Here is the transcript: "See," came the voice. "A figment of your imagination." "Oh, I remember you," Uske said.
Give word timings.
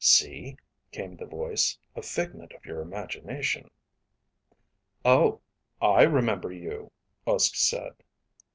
"See," 0.03 0.57
came 0.91 1.15
the 1.15 1.27
voice. 1.27 1.77
"A 1.95 2.01
figment 2.01 2.53
of 2.53 2.65
your 2.65 2.81
imagination." 2.81 3.69
"Oh, 5.05 5.41
I 5.79 6.01
remember 6.01 6.51
you," 6.51 6.91
Uske 7.27 7.55
said. 7.55 7.93